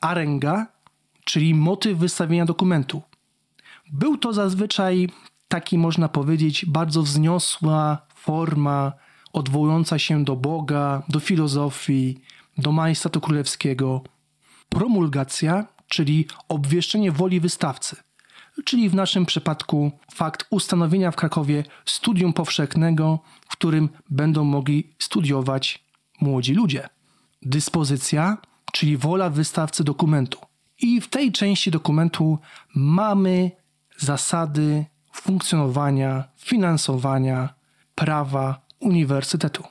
Arenga, 0.00 0.66
czyli 1.24 1.54
motyw 1.54 1.98
wystawienia 1.98 2.44
dokumentu. 2.44 3.02
Był 3.92 4.16
to 4.16 4.32
zazwyczaj 4.32 5.08
taki, 5.48 5.78
można 5.78 6.08
powiedzieć, 6.08 6.66
bardzo 6.66 7.02
wzniosła 7.02 8.05
forma 8.26 8.92
odwołująca 9.32 9.98
się 9.98 10.24
do 10.24 10.36
Boga, 10.36 11.02
do 11.08 11.20
filozofii, 11.20 12.18
do 12.58 12.72
majestatu 12.72 13.20
królewskiego. 13.20 14.02
Promulgacja, 14.68 15.66
czyli 15.88 16.26
obwieszczenie 16.48 17.12
woli 17.12 17.40
wystawcy, 17.40 17.96
czyli 18.64 18.88
w 18.88 18.94
naszym 18.94 19.26
przypadku 19.26 19.92
fakt 20.14 20.46
ustanowienia 20.50 21.10
w 21.10 21.16
Krakowie 21.16 21.64
studium 21.84 22.32
powszechnego, 22.32 23.20
w 23.48 23.52
którym 23.52 23.88
będą 24.10 24.44
mogli 24.44 24.94
studiować 24.98 25.84
młodzi 26.20 26.54
ludzie. 26.54 26.88
Dyspozycja, 27.42 28.38
czyli 28.72 28.96
wola 28.96 29.30
wystawcy 29.30 29.84
dokumentu. 29.84 30.38
I 30.80 31.00
w 31.00 31.08
tej 31.08 31.32
części 31.32 31.70
dokumentu 31.70 32.38
mamy 32.74 33.50
zasady 33.96 34.84
funkcjonowania, 35.12 36.24
finansowania, 36.38 37.55
prawa 37.96 38.60
uniwersytetu. 38.80 39.64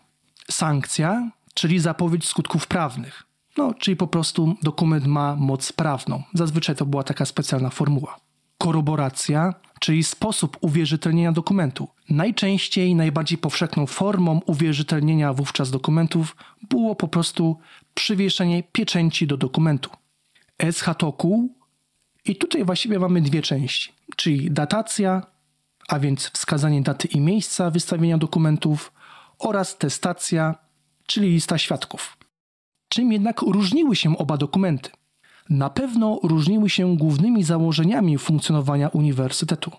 Sankcja, 0.51 1.31
czyli 1.53 1.79
zapowiedź 1.79 2.25
skutków 2.27 2.67
prawnych. 2.67 3.23
No, 3.57 3.73
czyli 3.73 3.97
po 3.97 4.07
prostu 4.07 4.55
dokument 4.63 5.05
ma 5.05 5.35
moc 5.35 5.71
prawną. 5.71 6.23
Zazwyczaj 6.33 6.75
to 6.75 6.85
była 6.85 7.03
taka 7.03 7.25
specjalna 7.25 7.69
formuła. 7.69 8.19
Koroboracja, 8.57 9.53
czyli 9.79 10.03
sposób 10.03 10.57
uwierzytelnienia 10.61 11.31
dokumentu. 11.31 11.87
Najczęściej, 12.09 12.95
najbardziej 12.95 13.37
powszechną 13.37 13.87
formą 13.87 14.41
uwierzytelnienia 14.45 15.33
wówczas 15.33 15.71
dokumentów 15.71 16.35
było 16.69 16.95
po 16.95 17.07
prostu 17.07 17.59
przywieszenie 17.93 18.63
pieczęci 18.63 19.27
do 19.27 19.37
dokumentu. 19.37 19.89
Eschatoku 20.57 21.49
i 22.25 22.35
tutaj 22.35 22.65
właściwie 22.65 22.99
mamy 22.99 23.21
dwie 23.21 23.41
części, 23.41 23.91
czyli 24.15 24.51
datacja, 24.51 25.21
a 25.87 25.99
więc 25.99 26.29
wskazanie 26.29 26.81
daty 26.81 27.07
i 27.07 27.19
miejsca 27.19 27.71
wystawienia 27.71 28.17
dokumentów 28.17 28.93
oraz 29.39 29.77
testacja, 29.77 30.55
czyli 31.05 31.29
lista 31.29 31.57
świadków. 31.57 32.17
Czym 32.89 33.11
jednak 33.11 33.41
różniły 33.41 33.95
się 33.95 34.17
oba 34.17 34.37
dokumenty? 34.37 34.89
Na 35.49 35.69
pewno 35.69 36.19
różniły 36.23 36.69
się 36.69 36.97
głównymi 36.97 37.43
założeniami 37.43 38.17
funkcjonowania 38.17 38.89
uniwersytetu. 38.89 39.71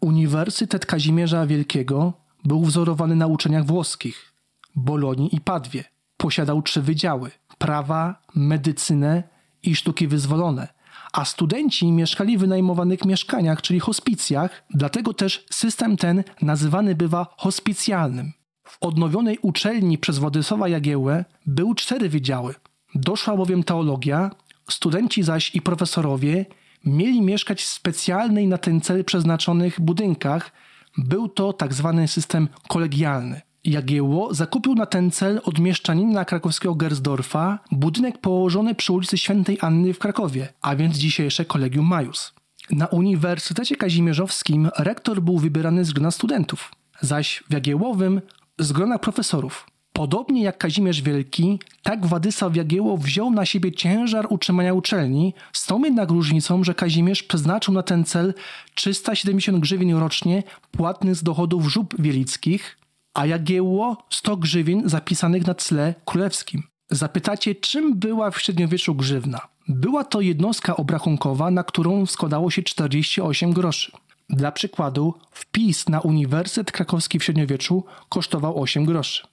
Uniwersytet 0.00 0.86
Kazimierza 0.86 1.46
Wielkiego 1.46 2.12
był 2.44 2.64
wzorowany 2.64 3.16
na 3.16 3.26
uczeniach 3.26 3.66
włoskich, 3.66 4.32
Bolonii 4.76 5.36
i 5.36 5.40
Padwie. 5.40 5.84
Posiadał 6.16 6.62
trzy 6.62 6.82
wydziały: 6.82 7.30
prawa, 7.58 8.22
medycynę 8.34 9.22
i 9.62 9.76
sztuki 9.76 10.08
wyzwolone, 10.08 10.68
a 11.14 11.24
studenci 11.24 11.92
mieszkali 11.92 12.38
w 12.38 12.40
wynajmowanych 12.40 13.04
mieszkaniach, 13.04 13.62
czyli 13.62 13.80
hospicjach, 13.80 14.64
dlatego 14.70 15.14
też 15.14 15.46
system 15.50 15.96
ten 15.96 16.24
nazywany 16.42 16.94
bywa 16.94 17.26
hospicjalnym. 17.36 18.32
W 18.64 18.76
odnowionej 18.80 19.38
uczelni 19.42 19.98
przez 19.98 20.18
Władysława 20.18 20.68
Jagiełłę 20.68 21.24
były 21.46 21.74
cztery 21.74 22.08
wydziały. 22.08 22.54
Doszła 22.94 23.36
bowiem 23.36 23.64
teologia, 23.64 24.30
studenci 24.70 25.22
zaś 25.22 25.54
i 25.54 25.62
profesorowie 25.62 26.46
mieli 26.84 27.22
mieszkać 27.22 27.62
w 27.62 27.66
specjalnej 27.66 28.46
na 28.46 28.58
ten 28.58 28.80
cel 28.80 29.04
przeznaczonych 29.04 29.80
budynkach. 29.80 30.52
Był 30.98 31.28
to 31.28 31.52
tak 31.52 31.74
zwany 31.74 32.08
system 32.08 32.48
kolegialny. 32.68 33.40
Jagiełło 33.64 34.34
zakupił 34.34 34.74
na 34.74 34.86
ten 34.86 35.10
cel 35.10 35.40
od 35.44 35.58
mieszczanina 35.58 36.24
krakowskiego 36.24 36.74
Gersdorfa 36.74 37.58
budynek 37.70 38.18
położony 38.18 38.74
przy 38.74 38.92
ulicy 38.92 39.18
Świętej 39.18 39.58
Anny 39.60 39.94
w 39.94 39.98
Krakowie, 39.98 40.48
a 40.60 40.76
więc 40.76 40.96
dzisiejsze 40.96 41.44
Kolegium 41.44 41.86
Majus. 41.86 42.32
Na 42.70 42.86
Uniwersytecie 42.86 43.76
Kazimierzowskim 43.76 44.70
rektor 44.78 45.22
był 45.22 45.38
wybierany 45.38 45.84
z 45.84 45.92
grona 45.92 46.10
studentów, 46.10 46.72
zaś 47.00 47.44
w 47.48 47.52
Jagiełłowym 47.52 48.20
z 48.58 48.72
grona 48.72 48.98
profesorów. 48.98 49.66
Podobnie 49.92 50.42
jak 50.42 50.58
Kazimierz 50.58 51.02
Wielki, 51.02 51.58
tak 51.82 52.06
Władysław 52.06 52.56
Jagiełło 52.56 52.96
wziął 52.96 53.30
na 53.30 53.46
siebie 53.46 53.72
ciężar 53.72 54.26
utrzymania 54.30 54.74
uczelni, 54.74 55.34
z 55.52 55.66
tą 55.66 55.84
jednak 55.84 56.10
różnicą, 56.10 56.64
że 56.64 56.74
Kazimierz 56.74 57.22
przeznaczył 57.22 57.74
na 57.74 57.82
ten 57.82 58.04
cel 58.04 58.34
370 58.74 59.58
grzywien 59.58 59.96
rocznie 59.98 60.42
płatnych 60.70 61.16
z 61.16 61.22
dochodów 61.22 61.72
żub 61.72 61.94
wielickich, 61.98 62.78
a 63.14 63.26
Jagiełło 63.26 63.96
100 64.10 64.36
grzywien 64.36 64.88
zapisanych 64.88 65.46
na 65.46 65.54
tle 65.54 65.94
królewskim. 66.04 66.62
Zapytacie, 66.90 67.54
czym 67.54 67.98
była 67.98 68.30
w 68.30 68.40
średniowieczu 68.40 68.94
grzywna? 68.94 69.40
Była 69.68 70.04
to 70.04 70.20
jednostka 70.20 70.76
obrachunkowa, 70.76 71.50
na 71.50 71.64
którą 71.64 72.06
składało 72.06 72.50
się 72.50 72.62
48 72.62 73.52
groszy. 73.52 73.92
Dla 74.30 74.52
przykładu, 74.52 75.14
wpis 75.30 75.88
na 75.88 76.00
Uniwersytet 76.00 76.72
Krakowski 76.72 77.18
w 77.18 77.24
średniowieczu 77.24 77.84
kosztował 78.08 78.62
8 78.62 78.84
groszy. 78.84 79.26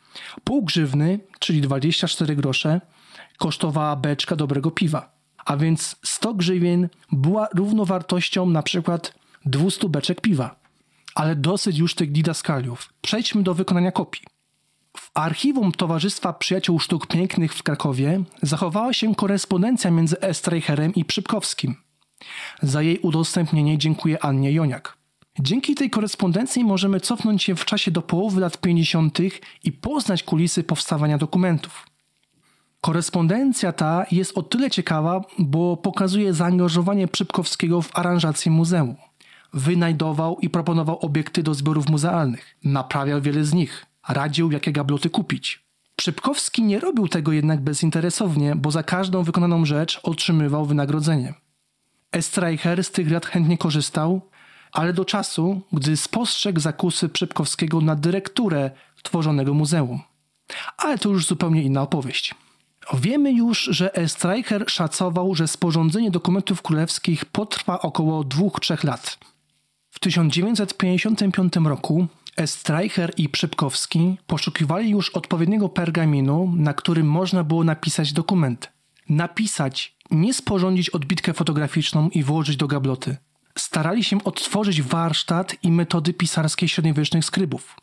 Pół 0.43 0.61
grzywny, 0.61 1.19
czyli 1.39 1.61
24 1.61 2.35
grosze, 2.35 2.81
kosztowała 3.37 3.95
beczka 3.95 4.35
dobrego 4.35 4.71
piwa. 4.71 5.11
A 5.45 5.57
więc 5.57 5.95
100 6.03 6.33
grzywien 6.33 6.89
była 7.11 7.47
równowartością 7.55 8.45
na 8.45 8.63
przykład 8.63 9.13
200 9.45 9.89
beczek 9.89 10.21
piwa. 10.21 10.60
Ale 11.15 11.35
dosyć 11.35 11.77
już 11.77 11.95
tych 11.95 12.11
didaskaliów. 12.11 12.93
Przejdźmy 13.01 13.43
do 13.43 13.53
wykonania 13.53 13.91
kopii. 13.91 14.21
W 14.97 15.11
archiwum 15.13 15.71
Towarzystwa 15.71 16.33
Przyjaciół 16.33 16.79
Sztuk 16.79 17.07
Pięknych 17.07 17.53
w 17.53 17.63
Krakowie 17.63 18.23
zachowała 18.41 18.93
się 18.93 19.15
korespondencja 19.15 19.91
między 19.91 20.21
Estreicherem 20.21 20.95
i 20.95 21.05
Przypkowskim. 21.05 21.75
Za 22.61 22.81
jej 22.81 22.99
udostępnienie 22.99 23.77
dziękuję 23.77 24.23
Annie 24.23 24.51
Joniak. 24.51 24.97
Dzięki 25.39 25.75
tej 25.75 25.89
korespondencji 25.89 26.63
możemy 26.63 26.99
cofnąć 26.99 27.43
się 27.43 27.55
w 27.55 27.65
czasie 27.65 27.91
do 27.91 28.01
połowy 28.01 28.41
lat 28.41 28.57
50. 28.57 29.19
i 29.63 29.71
poznać 29.71 30.23
kulisy 30.23 30.63
powstawania 30.63 31.17
dokumentów. 31.17 31.87
Korespondencja 32.81 33.71
ta 33.71 34.05
jest 34.11 34.37
o 34.37 34.43
tyle 34.43 34.69
ciekawa, 34.69 35.21
bo 35.39 35.77
pokazuje 35.77 36.33
zaangażowanie 36.33 37.07
Przypkowskiego 37.07 37.81
w 37.81 37.97
aranżację 37.97 38.51
muzeum. 38.51 38.95
Wynajdował 39.53 40.37
i 40.39 40.49
proponował 40.49 40.99
obiekty 40.99 41.43
do 41.43 41.53
zbiorów 41.53 41.89
muzealnych, 41.89 42.57
naprawiał 42.63 43.21
wiele 43.21 43.43
z 43.43 43.53
nich, 43.53 43.85
radził 44.07 44.51
jakie 44.51 44.71
gabloty 44.71 45.09
kupić. 45.09 45.63
Przypkowski 45.95 46.63
nie 46.63 46.79
robił 46.79 47.07
tego 47.07 47.31
jednak 47.31 47.61
bezinteresownie, 47.61 48.55
bo 48.55 48.71
za 48.71 48.83
każdą 48.83 49.23
wykonaną 49.23 49.65
rzecz 49.65 49.99
otrzymywał 50.03 50.65
wynagrodzenie. 50.65 51.33
Estreicher 52.11 52.83
z 52.83 52.91
tych 52.91 53.11
rad 53.11 53.25
chętnie 53.25 53.57
korzystał, 53.57 54.21
ale 54.71 54.93
do 54.93 55.05
czasu, 55.05 55.61
gdy 55.73 55.97
spostrzegł 55.97 56.59
zakusy 56.59 57.09
Przypkowskiego 57.09 57.81
na 57.81 57.95
dyrekturę 57.95 58.71
tworzonego 59.03 59.53
muzeum. 59.53 59.99
Ale 60.77 60.97
to 60.97 61.09
już 61.09 61.25
zupełnie 61.25 61.63
inna 61.63 61.81
opowieść. 61.81 62.35
Wiemy 62.93 63.31
już, 63.31 63.63
że 63.63 63.95
Estreicher 63.95 64.71
szacował, 64.71 65.35
że 65.35 65.47
sporządzenie 65.47 66.11
dokumentów 66.11 66.61
królewskich 66.61 67.25
potrwa 67.25 67.79
około 67.79 68.23
2-3 68.23 68.85
lat. 68.85 69.17
W 70.01 70.03
1955 70.03 71.53
roku 71.55 72.07
Estreicher 72.37 73.13
i 73.17 73.29
Przypkowski 73.29 74.17
poszukiwali 74.27 74.89
już 74.89 75.09
odpowiedniego 75.09 75.69
pergaminu, 75.69 76.53
na 76.55 76.73
którym 76.73 77.07
można 77.07 77.43
było 77.43 77.63
napisać 77.63 78.13
dokument. 78.13 78.71
Napisać, 79.09 79.97
nie 80.11 80.33
sporządzić 80.33 80.89
odbitkę 80.89 81.33
fotograficzną 81.33 82.09
i 82.09 82.23
włożyć 82.23 82.57
do 82.57 82.67
gabloty. 82.67 83.17
Starali 83.57 84.03
się 84.03 84.23
odtworzyć 84.23 84.81
warsztat 84.81 85.55
i 85.63 85.71
metody 85.71 86.13
pisarskie 86.13 86.67
średniowiecznych 86.67 87.25
skrybów. 87.25 87.75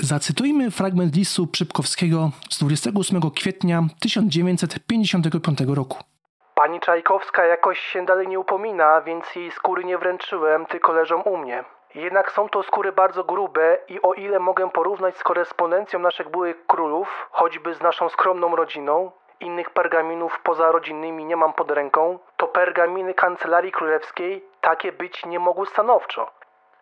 Zacytujmy 0.00 0.70
fragment 0.70 1.16
listu 1.16 1.46
Przypkowskiego 1.46 2.32
z 2.50 2.58
28 2.58 3.30
kwietnia 3.30 3.88
1955 4.00 5.58
roku. 5.66 6.15
Pani 6.60 6.80
Czajkowska 6.80 7.44
jakoś 7.44 7.78
się 7.78 8.04
dalej 8.04 8.28
nie 8.28 8.40
upomina, 8.40 9.00
więc 9.00 9.36
jej 9.36 9.50
skóry 9.50 9.84
nie 9.84 9.98
wręczyłem, 9.98 10.66
tylko 10.66 10.92
leżą 10.92 11.22
u 11.22 11.36
mnie. 11.36 11.64
Jednak 11.94 12.32
są 12.32 12.48
to 12.48 12.62
skóry 12.62 12.92
bardzo 12.92 13.24
grube 13.24 13.78
i 13.88 14.02
o 14.02 14.14
ile 14.14 14.38
mogę 14.38 14.70
porównać 14.70 15.16
z 15.16 15.24
korespondencją 15.24 15.98
naszych 15.98 16.28
byłych 16.28 16.66
królów, 16.66 17.28
choćby 17.30 17.74
z 17.74 17.82
naszą 17.82 18.08
skromną 18.08 18.56
rodziną, 18.56 19.10
innych 19.40 19.70
pergaminów 19.70 20.40
pozarodzinnymi 20.40 21.24
nie 21.24 21.36
mam 21.36 21.52
pod 21.52 21.70
ręką, 21.70 22.18
to 22.36 22.48
pergaminy 22.48 23.14
Kancelarii 23.14 23.72
Królewskiej 23.72 24.44
takie 24.60 24.92
być 24.92 25.26
nie 25.26 25.38
mogły 25.38 25.66
stanowczo. 25.66 26.30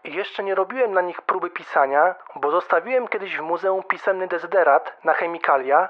Jeszcze 0.05 0.43
nie 0.45 0.55
robiłem 0.55 0.93
na 0.93 1.01
nich 1.01 1.23
próby 1.23 1.51
pisania, 1.51 2.15
bo 2.37 2.51
zostawiłem 2.51 3.09
kiedyś 3.09 3.39
w 3.39 3.43
muzeum 3.43 3.83
pisemny 3.83 4.29
dezyderat 4.29 4.97
na 5.05 5.13
chemikalia, 5.13 5.89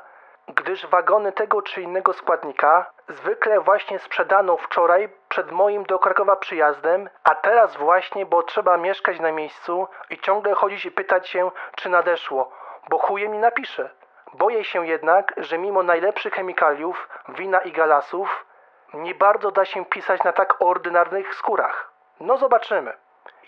gdyż 0.49 0.87
wagony 0.87 1.33
tego 1.33 1.63
czy 1.63 1.83
innego 1.83 2.13
składnika 2.13 2.91
zwykle 3.09 3.61
właśnie 3.61 3.99
sprzedano 3.99 4.57
wczoraj 4.57 5.09
przed 5.29 5.53
moim 5.53 5.85
do 5.85 5.99
Krakowa 5.99 6.37
przyjazdem, 6.37 7.09
a 7.25 7.35
teraz 7.35 7.77
właśnie, 7.77 8.27
bo 8.27 8.43
trzeba 8.43 8.77
mieszkać 8.77 9.21
na 9.21 9.33
miejscu 9.33 9.89
i 10.11 10.19
ciągle 10.19 10.55
chodzić 10.55 10.85
i 10.85 10.91
pytać 10.91 11.29
się, 11.29 11.51
czy 11.77 11.89
nadeszło, 11.89 12.51
bo 12.89 12.99
chuje 12.99 13.29
mi 13.29 13.39
napisze. 13.39 13.91
Boję 14.35 14.65
się 14.65 14.87
jednak, 14.87 15.35
że 15.37 15.59
mimo 15.59 15.83
najlepszych 15.83 16.35
chemikaliów, 16.35 17.09
wina 17.29 17.61
i 17.61 17.73
galasów, 17.73 18.47
nie 18.95 19.15
bardzo 19.15 19.51
da 19.51 19.65
się 19.65 19.85
pisać 19.85 20.23
na 20.25 20.33
tak 20.33 20.63
ordynarnych 20.63 21.35
skórach. 21.35 21.93
No 22.21 22.37
zobaczymy. 22.37 22.93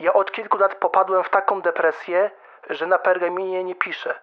Ja 0.01 0.13
od 0.13 0.33
kilku 0.33 0.59
lat 0.59 0.75
popadłem 0.75 1.25
w 1.25 1.31
taką 1.31 1.61
depresję, 1.61 2.31
że 2.71 2.87
na 2.87 2.99
pergaminie 2.99 3.65
nie 3.65 3.75
piszę. 3.75 4.15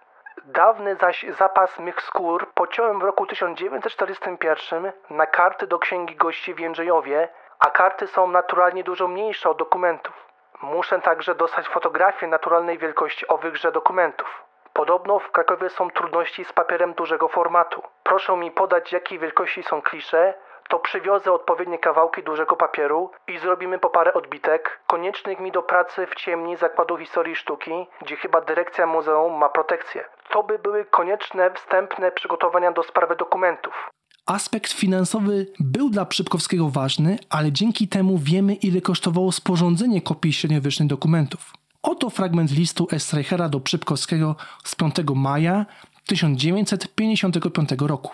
Dawny 0.44 0.96
zaś 0.96 1.26
zapas 1.28 1.78
mych 1.78 2.02
skór 2.02 2.52
pociąłem 2.54 3.00
w 3.00 3.02
roku 3.02 3.26
1941 3.26 4.92
na 5.10 5.26
karty 5.26 5.66
do 5.66 5.78
księgi 5.78 6.16
gości 6.16 6.54
w 6.54 6.58
Jędrzejowie, 6.58 7.28
a 7.58 7.70
karty 7.70 8.06
są 8.06 8.26
naturalnie 8.26 8.84
dużo 8.84 9.08
mniejsze 9.08 9.50
od 9.50 9.58
dokumentów. 9.58 10.28
Muszę 10.62 11.00
także 11.00 11.34
dostać 11.34 11.68
fotografię 11.68 12.26
naturalnej 12.26 12.78
wielkości 12.78 13.28
owychże 13.28 13.72
dokumentów. 13.72 14.44
Podobno 14.72 15.18
w 15.18 15.30
Krakowie 15.30 15.70
są 15.70 15.90
trudności 15.90 16.44
z 16.44 16.52
papierem 16.52 16.94
dużego 16.94 17.28
formatu. 17.28 17.82
Proszę 18.02 18.36
mi 18.36 18.50
podać, 18.50 18.92
jakiej 18.92 19.18
wielkości 19.18 19.62
są 19.62 19.82
klisze, 19.82 20.34
to 20.68 20.78
przywiozę 20.78 21.32
odpowiednie 21.32 21.78
kawałki 21.78 22.22
dużego 22.22 22.56
papieru 22.56 23.10
i 23.28 23.38
zrobimy 23.38 23.78
po 23.78 23.90
parę 23.90 24.14
odbitek, 24.14 24.80
koniecznych 24.86 25.40
mi 25.40 25.52
do 25.52 25.62
pracy 25.62 26.06
w 26.06 26.14
ciemni 26.14 26.56
Zakładu 26.56 26.96
Historii 26.96 27.36
Sztuki, 27.36 27.86
gdzie 28.02 28.16
chyba 28.16 28.40
dyrekcja 28.40 28.86
muzeum 28.86 29.38
ma 29.38 29.48
protekcję. 29.48 30.04
To 30.30 30.42
by 30.42 30.58
były 30.58 30.84
konieczne 30.84 31.50
wstępne 31.54 32.12
przygotowania 32.12 32.72
do 32.72 32.82
sprawy 32.82 33.16
dokumentów. 33.16 33.90
Aspekt 34.26 34.72
finansowy 34.72 35.46
był 35.60 35.90
dla 35.90 36.04
Przypkowskiego 36.04 36.68
ważny, 36.68 37.18
ale 37.30 37.52
dzięki 37.52 37.88
temu 37.88 38.18
wiemy, 38.18 38.54
ile 38.54 38.80
kosztowało 38.80 39.32
sporządzenie 39.32 40.02
kopii 40.02 40.32
średniowiecznych 40.32 40.88
dokumentów. 40.88 41.52
Oto 41.82 42.10
fragment 42.10 42.50
listu 42.50 42.88
Estreichera 42.92 43.48
do 43.48 43.60
Przypkowskiego 43.60 44.36
z 44.64 44.74
5 44.74 44.94
maja 45.14 45.66
1955 46.06 47.70
roku. 47.80 48.10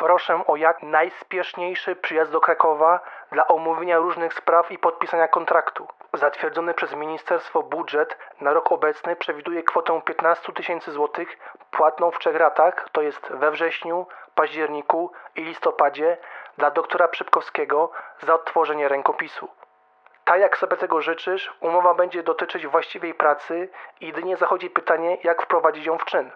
Proszę 0.00 0.40
o 0.46 0.56
jak 0.56 0.82
najspieszniejszy 0.82 1.96
przyjazd 1.96 2.32
do 2.32 2.40
Krakowa 2.40 3.00
dla 3.32 3.46
omówienia 3.48 3.98
różnych 3.98 4.34
spraw 4.34 4.72
i 4.72 4.78
podpisania 4.78 5.28
kontraktu. 5.28 5.88
Zatwierdzony 6.14 6.74
przez 6.74 6.94
ministerstwo 6.94 7.62
budżet 7.62 8.18
na 8.40 8.52
rok 8.52 8.72
obecny 8.72 9.16
przewiduje 9.16 9.62
kwotę 9.62 10.00
15 10.04 10.52
tysięcy 10.52 10.92
złotych 10.92 11.38
płatną 11.70 12.10
w 12.10 12.18
trzech 12.18 12.36
ratach, 12.36 12.88
to 12.92 13.02
jest 13.02 13.28
we 13.32 13.50
wrześniu, 13.50 14.06
październiku 14.34 15.12
i 15.36 15.44
listopadzie 15.44 16.16
dla 16.58 16.70
doktora 16.70 17.08
Przypkowskiego 17.08 17.90
za 18.20 18.34
odtworzenie 18.34 18.88
rękopisu. 18.88 19.48
Tak 20.24 20.40
jak 20.40 20.58
sobie 20.58 20.76
tego 20.76 21.00
życzysz, 21.00 21.52
umowa 21.60 21.94
będzie 21.94 22.22
dotyczyć 22.22 22.66
właściwej 22.66 23.14
pracy 23.14 23.68
i 24.00 24.06
jedynie 24.06 24.36
zachodzi 24.36 24.70
pytanie, 24.70 25.18
jak 25.22 25.42
wprowadzić 25.42 25.86
ją 25.86 25.98
w 25.98 26.04
czyn. 26.04 26.30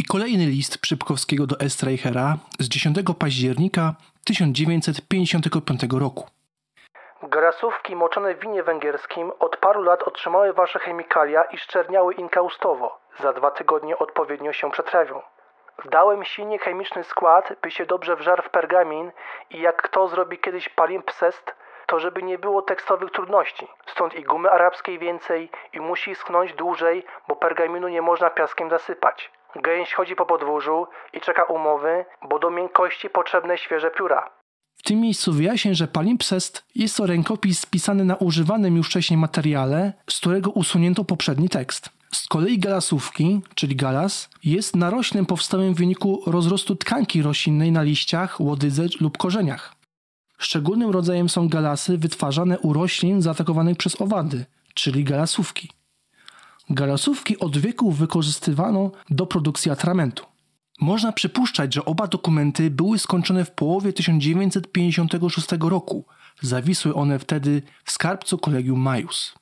I 0.00 0.04
kolejny 0.04 0.46
list 0.46 0.78
Przypkowskiego 0.78 1.46
do 1.46 1.60
Estreichera 1.60 2.36
z 2.60 2.68
10 2.68 2.96
października 3.18 3.94
1955 4.24 5.80
roku. 6.00 6.26
Grasówki 7.22 7.96
moczone 7.96 8.34
w 8.34 8.40
winie 8.40 8.62
węgierskim 8.62 9.32
od 9.38 9.56
paru 9.56 9.82
lat 9.82 10.02
otrzymały 10.02 10.52
wasze 10.52 10.78
chemikalia 10.78 11.42
i 11.42 11.58
szczerniały 11.58 12.14
inkaustowo. 12.14 12.98
Za 13.20 13.32
dwa 13.32 13.50
tygodnie 13.50 13.98
odpowiednio 13.98 14.52
się 14.52 14.70
przetrawią. 14.70 15.22
Dałem 15.84 16.24
silnie 16.24 16.58
chemiczny 16.58 17.04
skład, 17.04 17.52
by 17.62 17.70
się 17.70 17.86
dobrze 17.86 18.16
wżarł 18.16 18.42
w 18.42 18.50
pergamin 18.50 19.12
i 19.50 19.60
jak 19.60 19.82
kto 19.82 20.08
zrobi 20.08 20.38
kiedyś 20.38 20.68
palimpsest, 20.68 21.54
to 21.86 21.98
żeby 21.98 22.22
nie 22.22 22.38
było 22.38 22.62
tekstowych 22.62 23.10
trudności. 23.10 23.68
Stąd 23.86 24.14
i 24.14 24.22
gumy 24.22 24.50
arabskiej 24.50 24.98
więcej 24.98 25.50
i 25.72 25.80
musi 25.80 26.14
schnąć 26.14 26.52
dłużej, 26.54 27.04
bo 27.28 27.36
pergaminu 27.36 27.88
nie 27.88 28.02
można 28.02 28.30
piaskiem 28.30 28.70
zasypać. 28.70 29.30
Gęś 29.56 29.92
chodzi 29.92 30.14
po 30.16 30.26
podwórzu 30.26 30.86
i 31.12 31.20
czeka 31.20 31.44
umowy, 31.44 32.04
bo 32.28 32.38
do 32.38 32.50
miękkości 32.50 33.10
potrzebne 33.10 33.58
świeże 33.58 33.90
pióra. 33.90 34.30
W 34.76 34.82
tym 34.82 35.00
miejscu 35.00 35.32
wyjaśnię, 35.32 35.74
że 35.74 35.88
palimpsest 35.88 36.64
jest 36.74 36.96
to 36.96 37.06
rękopis 37.06 37.60
spisany 37.60 38.04
na 38.04 38.16
używanym 38.16 38.76
już 38.76 38.86
wcześniej 38.86 39.18
materiale, 39.18 39.92
z 40.10 40.20
którego 40.20 40.50
usunięto 40.50 41.04
poprzedni 41.04 41.48
tekst. 41.48 41.90
Z 42.12 42.28
kolei 42.28 42.58
galasówki, 42.58 43.40
czyli 43.54 43.76
galas, 43.76 44.30
jest 44.44 44.76
naroślem 44.76 45.26
powstałym 45.26 45.74
w 45.74 45.78
wyniku 45.78 46.22
rozrostu 46.26 46.76
tkanki 46.76 47.22
roślinnej 47.22 47.72
na 47.72 47.82
liściach, 47.82 48.40
łodydze 48.40 48.82
lub 49.00 49.18
korzeniach. 49.18 49.74
Szczególnym 50.38 50.90
rodzajem 50.90 51.28
są 51.28 51.48
galasy 51.48 51.98
wytwarzane 51.98 52.58
u 52.58 52.72
roślin 52.72 53.22
zaatakowanych 53.22 53.76
przez 53.76 54.00
owady, 54.00 54.46
czyli 54.74 55.04
galasówki. 55.04 55.70
Galasówki 56.70 57.38
od 57.38 57.58
wieków 57.58 57.98
wykorzystywano 57.98 58.90
do 59.10 59.26
produkcji 59.26 59.70
atramentu. 59.70 60.26
Można 60.80 61.12
przypuszczać, 61.12 61.74
że 61.74 61.84
oba 61.84 62.06
dokumenty 62.06 62.70
były 62.70 62.98
skończone 62.98 63.44
w 63.44 63.50
połowie 63.50 63.92
1956 63.92 65.48
roku. 65.60 66.04
Zawisły 66.40 66.94
one 66.94 67.18
wtedy 67.18 67.62
w 67.84 67.92
skarbcu 67.92 68.38
kolegium 68.38 68.80
Majus. 68.80 69.34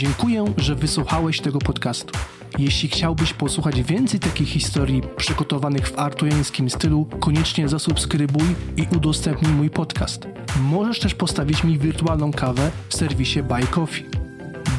Dziękuję, 0.00 0.44
że 0.56 0.74
wysłuchałeś 0.74 1.40
tego 1.40 1.58
podcastu. 1.58 2.18
Jeśli 2.58 2.88
chciałbyś 2.88 3.32
posłuchać 3.32 3.82
więcej 3.82 4.20
takich 4.20 4.48
historii 4.48 5.02
przygotowanych 5.16 5.88
w 5.88 5.98
artujańskim 5.98 6.70
stylu, 6.70 7.04
koniecznie 7.04 7.68
zasubskrybuj 7.68 8.46
i 8.76 8.96
udostępnij 8.96 9.52
mój 9.52 9.70
podcast. 9.70 10.26
Możesz 10.60 11.00
też 11.00 11.14
postawić 11.14 11.64
mi 11.64 11.78
wirtualną 11.78 12.32
kawę 12.32 12.70
w 12.88 12.94
serwisie 12.94 13.42
Buy 13.42 13.66
Coffee. 13.66 14.04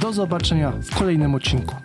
Do 0.01 0.13
zobaczenia 0.13 0.71
w 0.71 0.95
kolejnym 0.95 1.35
odcinku. 1.35 1.75